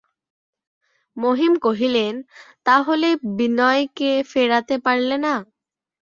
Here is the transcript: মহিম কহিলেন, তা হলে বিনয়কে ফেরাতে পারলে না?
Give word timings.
মহিম 1.17 1.53
কহিলেন, 1.65 2.13
তা 2.65 2.75
হলে 2.87 3.09
বিনয়কে 3.37 4.11
ফেরাতে 4.31 4.75
পারলে 4.85 5.15
না? 5.25 5.33